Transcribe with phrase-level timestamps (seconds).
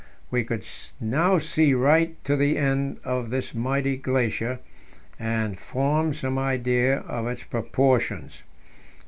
[0.31, 0.65] We could
[0.99, 4.57] now see right to the end of this mighty glacier,
[5.19, 8.41] and form some idea of its proportions.